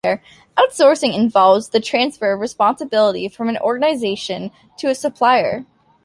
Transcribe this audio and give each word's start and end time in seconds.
Outsourcing 0.57 1.13
involves 1.15 1.69
the 1.69 1.79
transfer 1.79 2.33
of 2.33 2.39
responsibility 2.39 3.27
from 3.27 3.49
an 3.49 3.59
organization 3.59 4.49
to 4.79 4.87
a 4.87 4.95
supplier. 4.95 5.65